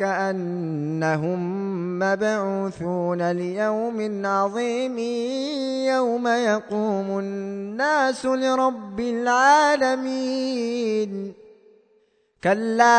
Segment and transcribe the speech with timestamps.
[0.00, 1.42] أنهم
[1.98, 4.98] مبعوثون ليوم عظيم
[5.88, 10.52] يوم يقوم الناس لرب العالمين.
[12.44, 12.98] كلا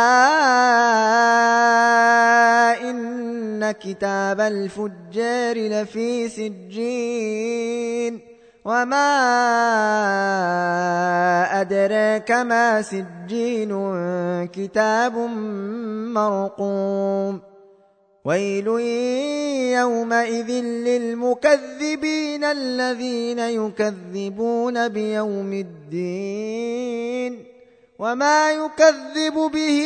[2.89, 8.19] إن كتاب الفجار لفي سجين
[8.65, 9.13] وما
[11.63, 13.71] أدراك ما سجين
[14.47, 15.17] كتاب
[16.13, 17.41] مرقوم.
[18.25, 18.67] ويل
[19.79, 27.45] يومئذ للمكذبين الذين يكذبون بيوم الدين.
[27.99, 29.79] وما يكذب به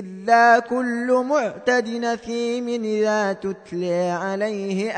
[0.00, 4.90] إلا كل معتد نثيم إذا تتلي عليه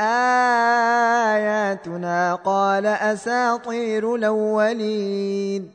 [1.35, 5.71] آياتنا قال أساطير الأولين.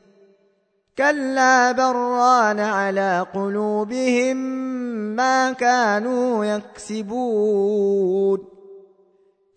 [0.98, 4.36] كلا بران على قلوبهم
[5.16, 8.38] ما كانوا يكسبون.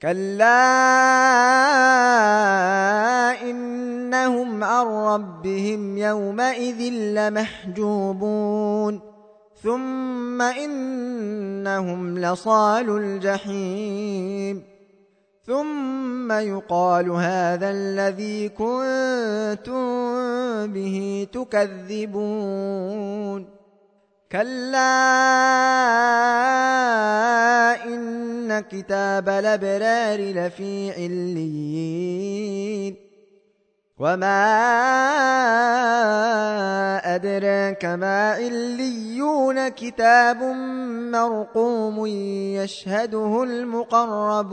[0.01, 0.61] كلا
[3.41, 9.14] إنهم عن ربهم يومئذ لمحجوبون.
[9.65, 14.63] ثم إنهم لصال الجحيم
[15.45, 19.85] ثم يقال هذا الذي كنتم
[20.73, 22.65] به تكذبون
[24.31, 24.95] كلا
[27.85, 32.25] إن كتاب الأبرار لفي عليين
[33.99, 34.45] وما
[37.15, 40.43] أدراك ما عليون كتاب
[41.11, 42.05] مرقوم
[42.55, 44.45] يشهده المقربون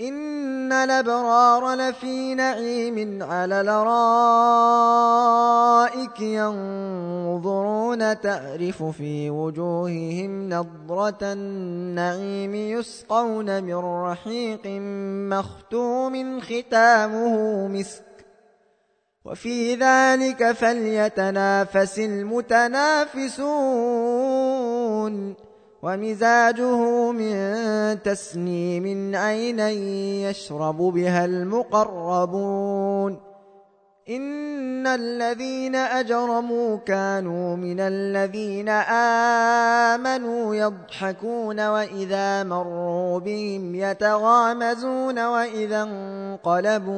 [0.00, 4.00] إن الأبرار لفي نعيم على الارائك
[6.20, 7.80] ينظرون
[8.20, 14.66] تعرف في وجوههم نضرة النعيم يسقون من رحيق
[15.36, 18.02] مختوم ختامه مسك
[19.24, 23.40] وفي ذلك فليتنافس المتنافسون
[25.82, 29.70] ومزاجه من تسنيم عينا
[30.30, 33.30] يشرب بها المقربون.
[34.10, 38.68] إن الذين أجرموا كانوا من الذين
[39.88, 46.90] آمنوا يضحكون وإذا مروا بهم يتغامزون وإذا انقلبوا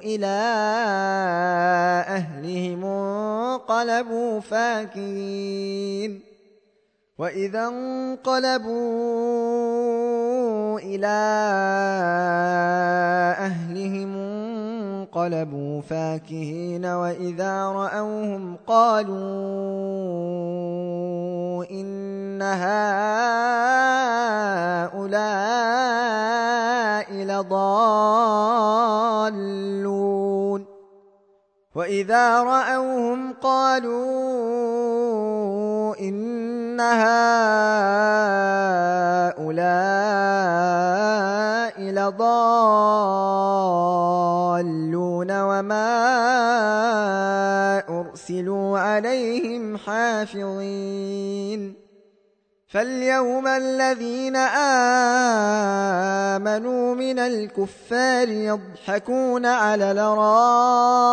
[0.00, 0.42] إلى
[2.08, 6.31] أهلهم انقلبوا فاكين
[7.22, 8.78] وإذا انقلبوا
[10.78, 11.06] إلى
[13.38, 19.14] أهلهم انقلبوا فاكهين وإذا رأوهم قالوا
[21.70, 22.82] إن هؤلاء
[27.12, 28.52] لضالون
[31.74, 34.02] وإذا رأوهم قالوا
[36.00, 36.42] إن
[36.80, 37.02] هؤلاء
[41.80, 43.30] لضالون
[45.40, 45.92] وما
[47.88, 51.82] أرسلوا عليهم حافظين
[52.72, 54.36] فاليوم الذين
[56.36, 61.12] آمنوا من الكفار يضحكون على الارائك